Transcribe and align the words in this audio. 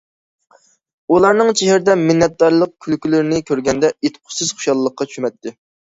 ئۇلارنىڭ 1.15 1.51
چېھرىدە 1.61 1.97
مىننەتدارلىق 2.05 2.75
كۈلكىلىرىنى 2.87 3.45
كۆرگەندە 3.53 3.95
ئېيتقۇسىز 3.99 4.59
خۇشاللىققا 4.59 5.13
چۆمەتتى. 5.17 5.61